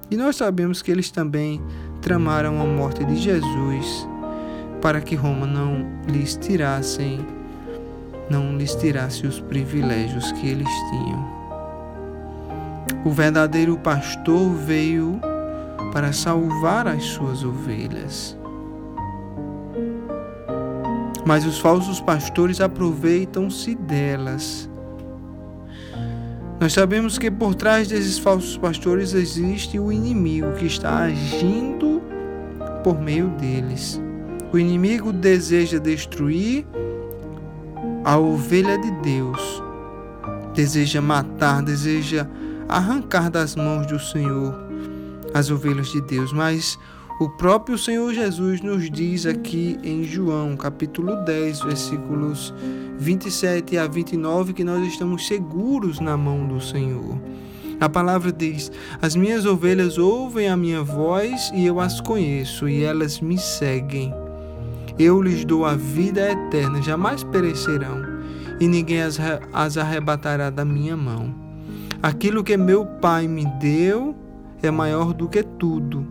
E 0.09 0.17
nós 0.17 0.37
sabemos 0.37 0.81
que 0.81 0.89
eles 0.89 1.11
também 1.11 1.61
tramaram 2.01 2.59
a 2.59 2.65
morte 2.65 3.05
de 3.05 3.15
Jesus 3.15 4.07
para 4.81 5.01
que 5.01 5.15
Roma 5.15 5.45
não 5.45 5.85
lhes 6.07 6.35
tirassem 6.35 7.25
não 8.29 8.57
lhes 8.57 8.75
tirasse 8.75 9.25
os 9.25 9.39
privilégios 9.39 10.31
que 10.33 10.47
eles 10.47 10.69
tinham. 10.89 11.37
O 13.05 13.11
verdadeiro 13.11 13.77
pastor 13.77 14.53
veio 14.53 15.19
para 15.93 16.11
salvar 16.11 16.87
as 16.87 17.03
suas 17.03 17.43
ovelhas. 17.43 18.37
Mas 21.25 21.45
os 21.45 21.59
falsos 21.59 21.99
pastores 21.99 22.61
aproveitam-se 22.61 23.75
delas. 23.75 24.69
Nós 26.59 26.73
sabemos 26.73 27.17
que 27.17 27.29
por 27.29 27.53
trás 27.53 27.87
desses 27.87 28.17
falsos 28.17 28.57
pastores 28.57 29.13
existe 29.13 29.79
o 29.79 29.91
inimigo 29.91 30.53
que 30.53 30.65
está 30.65 31.03
agindo 31.03 32.01
por 32.83 32.99
meio 32.99 33.29
deles. 33.29 34.01
O 34.51 34.57
inimigo 34.57 35.11
deseja 35.11 35.77
destruir 35.77 36.65
a 38.03 38.17
ovelha 38.17 38.77
de 38.77 38.91
Deus, 39.01 39.61
deseja 40.53 41.01
matar, 41.01 41.61
deseja 41.61 42.25
arrancar 42.69 43.29
das 43.29 43.55
mãos 43.55 43.85
do 43.87 43.99
Senhor 43.99 44.55
as 45.33 45.51
ovelhas 45.51 45.89
de 45.89 46.01
Deus, 46.01 46.31
mas 46.31 46.79
o 47.19 47.29
próprio 47.29 47.77
Senhor 47.77 48.13
Jesus 48.13 48.61
nos 48.61 48.89
diz 48.89 49.25
aqui 49.25 49.77
em 49.83 50.03
João, 50.03 50.55
capítulo 50.55 51.15
10, 51.25 51.61
versículos 51.61 52.53
27 52.97 53.77
a 53.77 53.87
29, 53.87 54.53
que 54.53 54.63
nós 54.63 54.87
estamos 54.87 55.27
seguros 55.27 55.99
na 55.99 56.15
mão 56.15 56.47
do 56.47 56.61
Senhor. 56.61 57.19
A 57.79 57.89
palavra 57.89 58.31
diz: 58.31 58.71
As 59.01 59.15
minhas 59.15 59.45
ovelhas 59.45 59.97
ouvem 59.97 60.47
a 60.47 60.55
minha 60.55 60.83
voz 60.83 61.51
e 61.53 61.65
eu 61.65 61.79
as 61.79 61.99
conheço, 61.99 62.69
e 62.69 62.83
elas 62.83 63.19
me 63.19 63.37
seguem. 63.37 64.13
Eu 64.99 65.21
lhes 65.21 65.45
dou 65.45 65.65
a 65.65 65.75
vida 65.75 66.31
eterna, 66.31 66.81
jamais 66.81 67.23
perecerão, 67.23 68.01
e 68.59 68.67
ninguém 68.67 69.01
as, 69.01 69.77
arrebatará 69.77 70.49
da 70.49 70.65
minha 70.65 70.97
mão. 70.97 71.33
Aquilo 72.01 72.43
que 72.43 72.57
meu 72.57 72.85
Pai 72.85 73.27
me 73.27 73.45
deu 73.59 74.15
é 74.61 74.71
maior 74.71 75.13
do 75.13 75.27
que 75.27 75.43
tudo, 75.43 76.05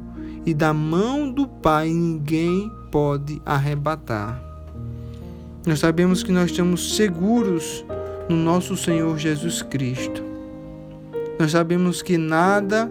e 0.44 0.54
da 0.54 0.72
mão 0.72 1.30
do 1.30 1.48
Pai 1.48 1.88
ninguém 1.88 2.70
pode 2.90 3.42
arrebatar. 3.44 4.40
Nós 5.66 5.80
sabemos 5.80 6.22
que 6.22 6.30
nós 6.30 6.50
estamos 6.52 6.94
seguros 6.94 7.84
no 8.28 8.36
nosso 8.36 8.76
Senhor 8.76 9.18
Jesus 9.18 9.62
Cristo. 9.62 10.22
Nós 11.40 11.50
sabemos 11.50 12.02
que 12.02 12.16
nada 12.16 12.90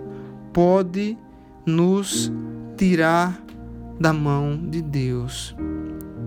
pode 0.52 1.18
nos 1.66 2.32
tirar 2.78 3.45
da 4.00 4.12
mão 4.14 4.58
de 4.58 4.82
Deus. 4.82 5.56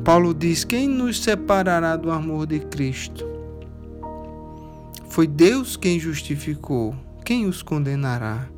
Paulo 0.04 0.34
diz: 0.34 0.64
Quem 0.64 0.88
nos 0.88 1.22
separará 1.22 1.96
do 1.96 2.10
amor 2.10 2.46
de 2.46 2.60
Cristo? 2.60 3.26
Foi 5.08 5.26
Deus 5.26 5.76
quem 5.76 5.98
justificou. 5.98 6.94
Quem 7.24 7.46
os 7.46 7.62
condenará? 7.62 8.48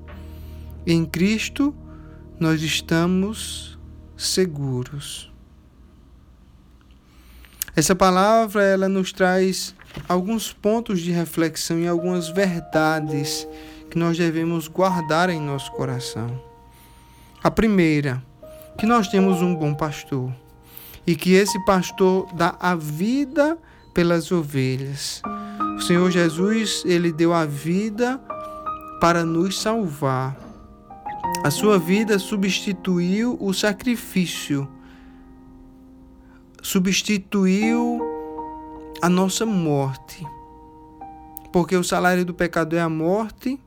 Em 0.86 1.04
Cristo 1.04 1.74
nós 2.38 2.62
estamos 2.62 3.78
seguros. 4.16 5.30
Essa 7.74 7.94
palavra 7.94 8.62
ela 8.62 8.88
nos 8.88 9.12
traz 9.12 9.74
alguns 10.08 10.52
pontos 10.52 11.00
de 11.00 11.10
reflexão 11.10 11.78
e 11.78 11.88
algumas 11.88 12.28
verdades 12.28 13.46
que 13.90 13.98
nós 13.98 14.16
devemos 14.16 14.68
guardar 14.68 15.30
em 15.30 15.40
nosso 15.40 15.70
coração. 15.72 16.40
A 17.42 17.50
primeira, 17.50 18.22
que 18.80 18.86
nós 18.86 19.08
temos 19.08 19.42
um 19.42 19.54
bom 19.54 19.74
pastor 19.74 20.32
e 21.06 21.14
que 21.14 21.34
esse 21.34 21.62
pastor 21.66 22.26
dá 22.32 22.56
a 22.58 22.74
vida 22.74 23.58
pelas 23.92 24.32
ovelhas. 24.32 25.20
O 25.76 25.82
Senhor 25.82 26.10
Jesus, 26.10 26.82
ele 26.86 27.12
deu 27.12 27.34
a 27.34 27.44
vida 27.44 28.18
para 28.98 29.22
nos 29.22 29.60
salvar. 29.60 30.34
A 31.44 31.50
sua 31.50 31.78
vida 31.78 32.18
substituiu 32.18 33.36
o 33.38 33.52
sacrifício, 33.52 34.66
substituiu 36.62 38.00
a 39.02 39.10
nossa 39.10 39.44
morte. 39.44 40.26
Porque 41.52 41.76
o 41.76 41.84
salário 41.84 42.24
do 42.24 42.32
pecado 42.32 42.74
é 42.74 42.80
a 42.80 42.88
morte 42.88 43.60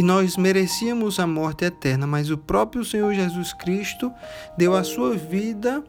e 0.00 0.02
nós 0.02 0.38
merecíamos 0.38 1.20
a 1.20 1.26
morte 1.26 1.66
eterna, 1.66 2.06
mas 2.06 2.30
o 2.30 2.38
próprio 2.38 2.82
Senhor 2.82 3.12
Jesus 3.12 3.52
Cristo 3.52 4.10
deu 4.56 4.74
a 4.74 4.82
sua 4.82 5.14
vida 5.14 5.84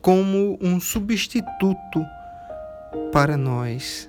como 0.00 0.56
um 0.62 0.78
substituto 0.78 2.06
para 3.10 3.36
nós. 3.36 4.08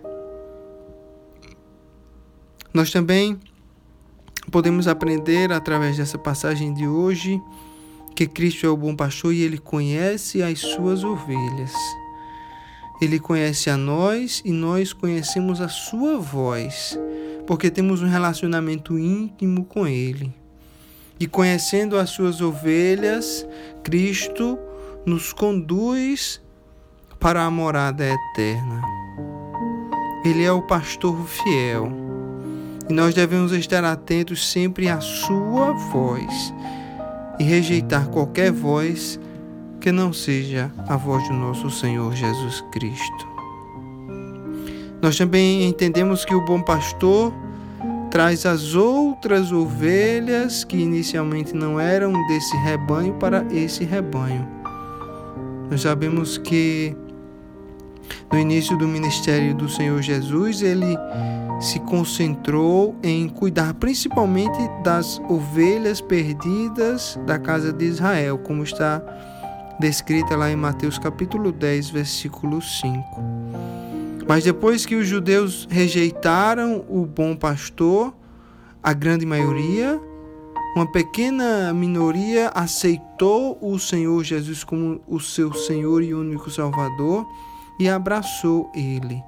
Nós 2.71 2.91
também 2.91 3.39
Podemos 4.51 4.85
aprender 4.85 5.51
através 5.51 5.95
dessa 5.95 6.17
passagem 6.17 6.73
de 6.73 6.85
hoje 6.85 7.41
que 8.13 8.27
Cristo 8.27 8.65
é 8.65 8.69
o 8.69 8.75
bom 8.75 8.93
pastor 8.93 9.33
e 9.33 9.41
ele 9.41 9.57
conhece 9.57 10.43
as 10.43 10.59
suas 10.59 11.05
ovelhas. 11.05 11.71
Ele 13.01 13.19
conhece 13.19 13.69
a 13.69 13.75
nós 13.75 14.43
e 14.45 14.51
nós 14.51 14.93
conhecemos 14.93 15.59
a 15.59 15.67
sua 15.67 16.19
voz, 16.19 16.97
porque 17.47 17.71
temos 17.71 18.03
um 18.03 18.07
relacionamento 18.07 18.97
íntimo 18.97 19.65
com 19.65 19.87
ele. 19.87 20.31
E 21.19 21.25
conhecendo 21.25 21.97
as 21.97 22.11
suas 22.11 22.41
ovelhas, 22.41 23.45
Cristo 23.83 24.57
nos 25.05 25.33
conduz 25.33 26.39
para 27.19 27.43
a 27.43 27.51
morada 27.51 28.05
eterna. 28.05 28.81
Ele 30.23 30.43
é 30.43 30.51
o 30.51 30.61
pastor 30.61 31.27
fiel 31.27 31.91
e 32.87 32.93
nós 32.93 33.13
devemos 33.13 33.51
estar 33.51 33.83
atentos 33.83 34.51
sempre 34.51 34.89
à 34.89 34.99
Sua 34.99 35.71
voz 35.71 36.53
e 37.39 37.43
rejeitar 37.43 38.09
qualquer 38.09 38.51
voz 38.51 39.19
que 39.81 39.91
não 39.91 40.13
seja 40.13 40.71
a 40.87 40.95
voz 40.95 41.27
do 41.27 41.33
nosso 41.33 41.69
Senhor 41.71 42.13
Jesus 42.13 42.63
Cristo. 42.71 43.27
Nós 45.01 45.17
também 45.17 45.65
entendemos 45.65 46.23
que 46.23 46.35
o 46.35 46.45
bom 46.45 46.61
pastor 46.61 47.33
traz 48.11 48.45
as 48.45 48.75
outras 48.75 49.51
ovelhas 49.51 50.63
que 50.63 50.77
inicialmente 50.77 51.55
não 51.55 51.79
eram 51.79 52.13
desse 52.27 52.55
rebanho 52.57 53.15
para 53.15 53.43
esse 53.51 53.83
rebanho. 53.83 54.47
Nós 55.71 55.81
sabemos 55.81 56.37
que 56.37 56.95
no 58.31 58.37
início 58.37 58.77
do 58.77 58.87
ministério 58.87 59.55
do 59.55 59.67
Senhor 59.67 59.99
Jesus, 60.01 60.61
ele 60.61 60.95
se 61.59 61.79
concentrou 61.79 62.95
em 63.01 63.27
cuidar 63.27 63.73
principalmente 63.73 64.59
das 64.83 65.19
ovelhas 65.27 65.99
perdidas 65.99 67.19
da 67.25 67.39
casa 67.39 67.73
de 67.73 67.85
Israel, 67.85 68.37
como 68.37 68.63
está 68.63 69.01
descrita 69.81 70.37
lá 70.37 70.49
em 70.49 70.55
Mateus 70.55 70.97
capítulo 70.97 71.51
10, 71.51 71.89
versículo 71.89 72.61
5. 72.61 73.03
Mas 74.27 74.45
depois 74.45 74.85
que 74.85 74.95
os 74.95 75.05
judeus 75.05 75.67
rejeitaram 75.69 76.85
o 76.87 77.05
bom 77.05 77.35
pastor, 77.35 78.13
a 78.81 78.93
grande 78.93 79.25
maioria, 79.25 79.99
uma 80.75 80.89
pequena 80.89 81.73
minoria 81.73 82.49
aceitou 82.53 83.57
o 83.61 83.77
Senhor 83.77 84.23
Jesus 84.23 84.63
como 84.63 85.01
o 85.05 85.19
seu 85.19 85.53
Senhor 85.53 86.01
e 86.01 86.13
único 86.13 86.49
Salvador 86.49 87.27
e 87.77 87.89
abraçou 87.89 88.71
ele 88.73 89.21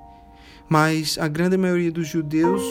mas 0.74 1.20
a 1.20 1.28
grande 1.28 1.56
maioria 1.58 1.92
dos 1.92 2.08
judeus 2.08 2.62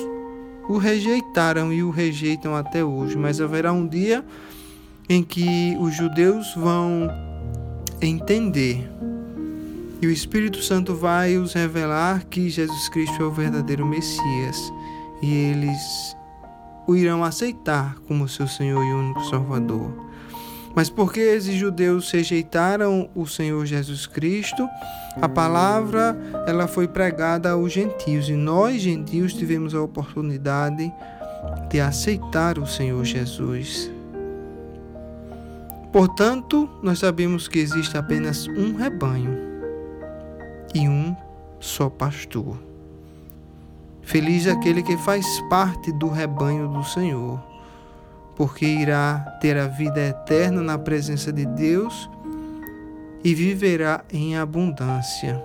o 0.69 0.77
rejeitaram 0.77 1.73
e 1.73 1.85
o 1.85 1.91
rejeitam 1.91 2.57
até 2.57 2.85
hoje. 2.85 3.17
Mas 3.17 3.41
haverá 3.41 3.73
um 3.73 3.87
dia 3.87 4.25
em 5.09 5.23
que 5.23 5.77
os 5.79 5.95
judeus 5.95 6.53
vão 6.57 7.09
entender 8.07 8.89
e 10.03 10.07
o 10.07 10.11
Espírito 10.11 10.61
Santo 10.61 10.97
vai 10.97 11.39
os 11.39 11.53
revelar 11.53 12.27
que 12.27 12.51
Jesus 12.51 12.89
Cristo 12.89 13.23
é 13.23 13.25
o 13.25 13.31
verdadeiro 13.31 13.87
Messias 13.87 14.73
e 15.23 15.33
eles 15.33 16.17
o 16.89 16.97
irão 16.97 17.23
aceitar 17.23 17.95
como 18.09 18.29
seu 18.29 18.49
Senhor 18.49 18.85
e 18.85 18.93
único 18.93 19.25
Salvador. 19.27 19.93
Mas 20.75 20.91
porque 20.91 21.21
esses 21.21 21.55
judeus 21.55 22.11
rejeitaram 22.11 23.09
o 23.15 23.27
Senhor 23.27 23.65
Jesus 23.65 24.07
Cristo, 24.07 24.69
a 25.21 25.29
palavra 25.29 26.17
ela 26.49 26.67
foi 26.67 26.89
pregada 26.89 27.51
aos 27.51 27.73
gentios 27.73 28.29
e 28.29 28.33
nós 28.33 28.83
gentios 28.83 29.35
tivemos 29.35 29.73
a 29.73 29.83
oportunidade 29.83 30.93
de 31.71 31.81
aceitar 31.81 32.59
o 32.59 32.67
Senhor 32.67 33.05
Jesus. 33.05 33.89
Portanto, 35.93 36.69
nós 36.83 36.99
sabemos 36.99 37.47
que 37.49 37.59
existe 37.59 37.97
apenas 37.97 38.49
um 38.49 38.75
rebanho 38.75 39.39
e 40.75 40.89
um 40.89 41.15
só 41.61 41.91
pastor. 41.91 42.59
Feliz 44.01 44.47
aquele 44.47 44.83
que 44.83 44.97
faz 44.97 45.27
parte 45.49 45.93
do 45.93 46.09
rebanho 46.09 46.69
do 46.69 46.83
Senhor 46.83 47.53
porque 48.37 48.65
irá 48.67 49.19
ter 49.41 49.57
a 49.57 49.67
vida 49.67 50.01
eterna 50.01 50.63
na 50.63 50.79
presença 50.79 51.33
de 51.33 51.45
Deus 51.47 52.09
e 53.23 53.35
viverá 53.35 54.05
em 54.13 54.37
abundância. 54.37 55.43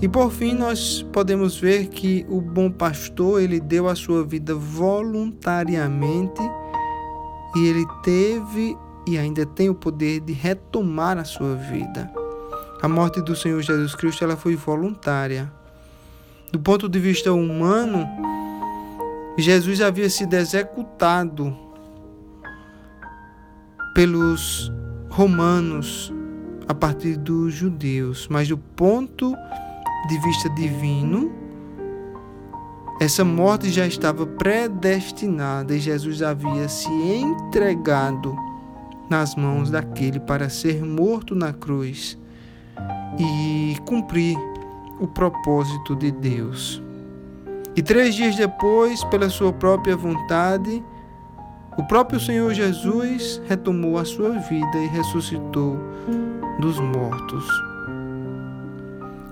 E 0.00 0.08
por 0.08 0.30
fim, 0.30 0.54
nós 0.54 1.04
podemos 1.12 1.58
ver 1.58 1.88
que 1.88 2.24
o 2.28 2.40
bom 2.40 2.70
pastor, 2.70 3.42
ele 3.42 3.60
deu 3.60 3.86
a 3.86 3.94
sua 3.94 4.24
vida 4.24 4.54
voluntariamente 4.54 6.40
e 7.56 7.66
ele 7.66 7.86
teve 8.02 8.76
e 9.06 9.18
ainda 9.18 9.44
tem 9.44 9.68
o 9.68 9.74
poder 9.74 10.20
de 10.20 10.32
retomar 10.32 11.18
a 11.18 11.24
sua 11.24 11.54
vida. 11.54 12.10
A 12.82 12.88
morte 12.88 13.20
do 13.20 13.34
Senhor 13.36 13.60
Jesus 13.60 13.94
Cristo, 13.94 14.24
ela 14.24 14.36
foi 14.36 14.56
voluntária. 14.56 15.52
Do 16.52 16.58
ponto 16.58 16.88
de 16.88 16.98
vista 16.98 17.32
humano, 17.32 18.06
Jesus 19.36 19.80
havia 19.80 20.08
sido 20.08 20.34
executado 20.34 21.56
pelos 23.94 24.72
romanos 25.10 26.12
a 26.68 26.74
partir 26.74 27.16
dos 27.16 27.52
judeus, 27.52 28.28
mas 28.28 28.48
do 28.48 28.56
ponto 28.56 29.34
de 30.08 30.18
vista 30.20 30.48
divino, 30.50 31.32
essa 33.00 33.24
morte 33.24 33.70
já 33.70 33.86
estava 33.86 34.26
predestinada 34.26 35.74
e 35.74 35.80
Jesus 35.80 36.20
havia 36.20 36.68
se 36.68 36.90
entregado 36.90 38.36
nas 39.08 39.34
mãos 39.34 39.70
daquele 39.70 40.20
para 40.20 40.50
ser 40.50 40.84
morto 40.84 41.34
na 41.34 41.50
cruz 41.50 42.18
e 43.18 43.74
cumprir 43.86 44.36
o 45.00 45.06
propósito 45.06 45.96
de 45.96 46.10
Deus. 46.10 46.82
E 47.74 47.82
três 47.82 48.14
dias 48.14 48.36
depois, 48.36 49.02
pela 49.04 49.30
sua 49.30 49.50
própria 49.50 49.96
vontade, 49.96 50.84
o 51.78 51.84
próprio 51.84 52.20
Senhor 52.20 52.52
Jesus 52.52 53.40
retomou 53.48 53.96
a 53.96 54.04
sua 54.04 54.38
vida 54.38 54.76
e 54.76 54.88
ressuscitou 54.88 55.78
dos 56.60 56.78
mortos. 56.78 57.48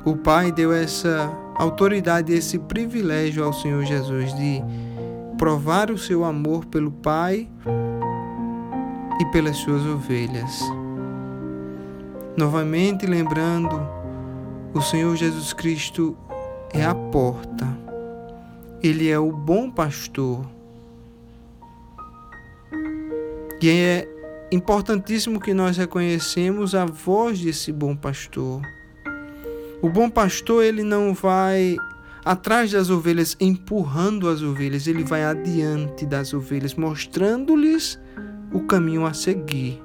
O 0.07 0.17
Pai 0.17 0.51
deu 0.51 0.73
essa 0.73 1.31
autoridade, 1.59 2.33
esse 2.33 2.59
privilégio 2.59 3.45
ao 3.45 3.53
Senhor 3.53 3.85
Jesus 3.85 4.33
de 4.35 4.63
provar 5.37 5.91
o 5.91 5.99
seu 5.99 6.25
amor 6.25 6.65
pelo 6.67 6.91
Pai 6.91 7.49
e 9.21 9.25
pelas 9.27 9.57
suas 9.57 9.85
ovelhas. 9.85 10.61
Novamente 12.37 13.05
lembrando, 13.05 13.81
o 14.73 14.81
Senhor 14.81 15.17
Jesus 15.17 15.53
Cristo 15.53 16.17
é 16.73 16.85
a 16.85 16.95
porta. 16.95 17.67
Ele 18.81 19.09
é 19.09 19.19
o 19.19 19.33
bom 19.33 19.69
pastor. 19.69 20.47
E 23.61 23.69
é 23.69 24.09
importantíssimo 24.53 25.41
que 25.41 25.53
nós 25.53 25.77
reconhecemos 25.77 26.77
a 26.77 26.87
voz 26.87 27.41
desse 27.41 27.73
bom 27.73 27.97
pastor. 27.97 28.63
O 29.81 29.89
bom 29.89 30.11
pastor, 30.11 30.65
ele 30.65 30.83
não 30.83 31.15
vai 31.15 31.77
atrás 32.25 32.73
das 32.73 32.91
ovelhas 32.91 33.37
empurrando 33.41 34.29
as 34.29 34.43
ovelhas, 34.43 34.87
ele 34.87 35.05
vai 35.05 35.25
adiante 35.25 36.05
das 36.05 36.35
ovelhas, 36.35 36.75
mostrando-lhes 36.75 37.99
o 38.53 38.61
caminho 38.61 39.07
a 39.07 39.13
seguir. 39.13 39.83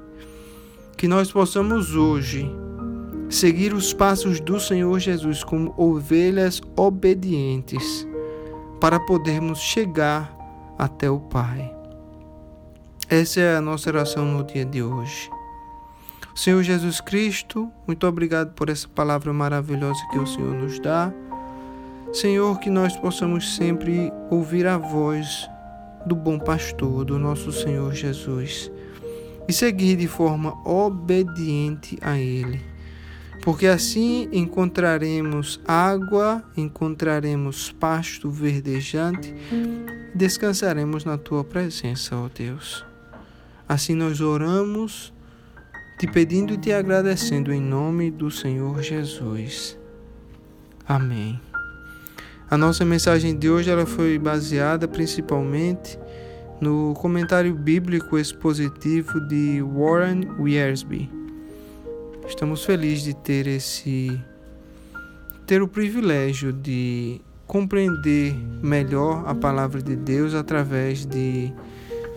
Que 0.96 1.06
nós 1.06 1.30
possamos 1.30 1.94
hoje 1.94 2.50
seguir 3.30 3.72
os 3.72 3.92
passos 3.92 4.40
do 4.40 4.60
Senhor 4.60 4.98
Jesus 4.98 5.42
como 5.42 5.74
ovelhas 5.76 6.60
obedientes 6.76 8.06
para 8.80 9.00
podermos 9.00 9.60
chegar 9.60 10.34
até 10.78 11.08
o 11.08 11.20
Pai. 11.20 11.72
Essa 13.08 13.40
é 13.40 13.56
a 13.56 13.60
nossa 13.60 13.90
oração 13.90 14.24
no 14.24 14.44
dia 14.44 14.64
de 14.64 14.82
hoje. 14.82 15.30
Senhor 16.34 16.64
Jesus 16.64 17.00
Cristo, 17.00 17.70
muito 17.86 18.06
obrigado 18.08 18.54
por 18.54 18.68
essa 18.68 18.88
palavra 18.88 19.32
maravilhosa 19.32 20.00
que 20.10 20.18
o 20.18 20.26
Senhor 20.26 20.52
nos 20.52 20.80
dá. 20.80 21.12
Senhor, 22.12 22.58
que 22.58 22.68
nós 22.68 22.96
possamos 22.96 23.54
sempre 23.54 24.12
ouvir 24.30 24.66
a 24.66 24.76
voz 24.76 25.48
do 26.04 26.16
bom 26.16 26.38
pastor, 26.38 27.04
do 27.04 27.20
nosso 27.20 27.52
Senhor 27.52 27.94
Jesus, 27.94 28.70
e 29.46 29.52
seguir 29.52 29.96
de 29.96 30.08
forma 30.08 30.54
obediente 30.68 31.96
a 32.02 32.18
Ele. 32.18 32.60
Porque 33.42 33.68
assim 33.68 34.28
encontraremos 34.32 35.60
água, 35.64 36.42
encontraremos 36.56 37.70
pasto 37.70 38.28
verdejante, 38.28 39.32
descansaremos 40.12 41.04
na 41.04 41.16
tua 41.16 41.44
presença, 41.44 42.16
ó 42.16 42.28
Deus. 42.28 42.84
Assim 43.68 43.94
nós 43.94 44.20
oramos, 44.20 45.13
te 45.98 46.06
pedindo 46.08 46.54
e 46.54 46.58
te 46.58 46.72
agradecendo 46.72 47.52
em 47.52 47.60
nome 47.60 48.10
do 48.10 48.30
Senhor 48.30 48.82
Jesus. 48.82 49.78
Amém. 50.86 51.40
A 52.50 52.58
nossa 52.58 52.84
mensagem 52.84 53.36
de 53.36 53.48
hoje 53.48 53.70
ela 53.70 53.86
foi 53.86 54.18
baseada 54.18 54.88
principalmente 54.88 55.98
no 56.60 56.94
comentário 56.94 57.54
bíblico 57.54 58.18
expositivo 58.18 59.20
de 59.28 59.62
Warren 59.62 60.28
Wiersbe. 60.38 61.10
Estamos 62.26 62.64
felizes 62.64 63.04
de 63.04 63.14
ter 63.14 63.46
esse 63.46 64.20
ter 65.46 65.62
o 65.62 65.68
privilégio 65.68 66.52
de 66.52 67.20
compreender 67.46 68.34
melhor 68.62 69.24
a 69.26 69.34
palavra 69.34 69.82
de 69.82 69.94
Deus 69.94 70.34
através 70.34 71.04
de 71.04 71.52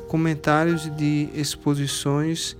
comentários 0.08 0.86
e 0.86 0.90
de 0.92 1.30
exposições 1.36 2.56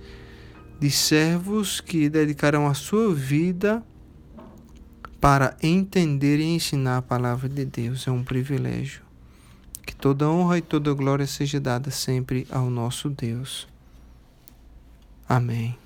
de 0.78 0.90
servos 0.90 1.80
que 1.80 2.08
dedicaram 2.08 2.66
a 2.66 2.74
sua 2.74 3.12
vida 3.14 3.82
para 5.20 5.56
entender 5.62 6.38
e 6.38 6.44
ensinar 6.44 6.98
a 6.98 7.02
palavra 7.02 7.48
de 7.48 7.64
Deus. 7.64 8.06
É 8.06 8.10
um 8.10 8.22
privilégio. 8.22 9.02
Que 9.84 9.94
toda 9.94 10.28
honra 10.28 10.58
e 10.58 10.62
toda 10.62 10.92
glória 10.92 11.26
seja 11.26 11.58
dada 11.58 11.90
sempre 11.90 12.46
ao 12.50 12.70
nosso 12.70 13.08
Deus. 13.08 13.66
Amém. 15.28 15.76